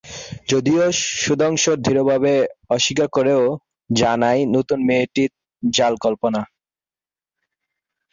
যদিও 0.49 0.83
সুধাংশু 1.19 1.71
দৃঢ়ভাবে 1.83 2.33
অস্বীকার 2.69 3.07
করে 3.09 3.33
ও 3.39 3.45
জানায় 3.89 4.41
নতুন 4.55 4.79
মেয়েটি 4.87 5.23
জাল 5.63 5.93
কল্পনা। 6.03 6.41